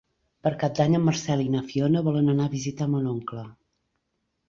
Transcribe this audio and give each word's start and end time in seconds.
Per 0.45 0.51
Cap 0.63 0.73
d'Any 0.79 0.95
en 0.99 1.03
Marcel 1.09 1.45
i 1.45 1.53
na 1.57 1.63
Fiona 1.69 2.03
volen 2.09 2.35
anar 2.35 2.51
a 2.51 2.55
visitar 2.57 2.91
mon 2.97 3.15
oncle. 3.17 3.49